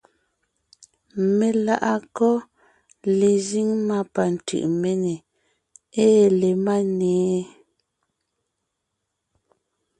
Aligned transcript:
Meláʼakɔ́ 1.37 2.35
lezíŋ 3.19 3.69
má 3.87 3.97
pa 4.13 4.23
Tʉʼméne 4.47 5.13
ée 6.03 6.25
le 6.39 6.49
Máne? 6.65 7.11